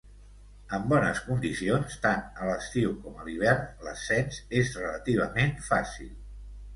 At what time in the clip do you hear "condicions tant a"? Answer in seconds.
1.25-2.47